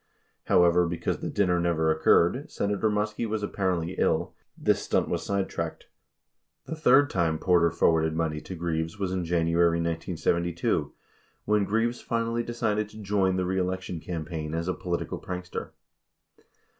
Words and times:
51 0.45 0.45
However, 0.59 0.87
because 0.87 1.19
the 1.19 1.29
dinner 1.29 1.59
never 1.59 1.91
occurred— 1.91 2.49
Senator 2.49 2.89
Muskie 2.89 3.27
was 3.29 3.43
ap 3.43 3.51
parently 3.51 3.93
ill— 3.99 4.33
this 4.67 4.81
stunt 4.81 5.07
was 5.09 5.21
sidetracked. 5.23 5.85
51 6.65 6.73
* 6.75 6.75
The 6.75 6.81
third 6.81 7.09
time 7.11 7.37
Porter 7.37 7.69
for 7.69 7.91
warded 7.91 8.15
money 8.15 8.41
to 8.41 8.55
Greaves 8.55 8.97
was 8.97 9.11
in 9.11 9.23
January 9.23 9.77
1972, 9.77 10.91
when 11.45 11.65
Greaves 11.65 12.01
finally 12.01 12.41
decided 12.41 12.89
to 12.89 12.97
join 12.97 13.35
the 13.35 13.45
reelection 13.45 13.99
campaign 13.99 14.55
as 14.55 14.67
a 14.67 14.73
political 14.73 15.21
prankster. 15.21 15.69